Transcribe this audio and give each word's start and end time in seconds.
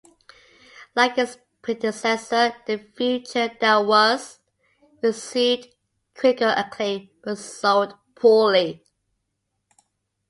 Like 0.95 1.19
its 1.19 1.37
predecessor, 1.61 2.55
"The 2.65 2.77
Future 2.95 3.51
That 3.61 3.85
Was" 3.85 4.39
received 5.03 5.75
critical 6.15 6.49
acclaim 6.49 7.11
but 7.23 7.37
sold 7.37 7.93
poorly. 8.15 8.83